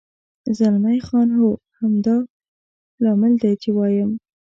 زلمی 0.57 0.99
خان: 1.07 1.27
هو، 1.37 1.49
خو 1.59 1.61
همدا 1.79 2.17
لامل 3.03 3.33
دی، 3.41 3.51
چې 3.61 3.69
وایم. 3.77 4.11